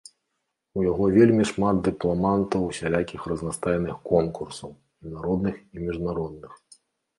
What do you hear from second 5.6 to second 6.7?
і міжнародных.